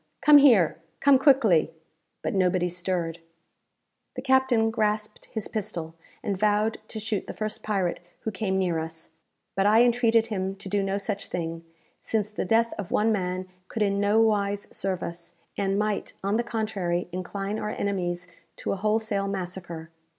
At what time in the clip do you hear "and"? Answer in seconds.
6.23-6.35, 15.55-15.77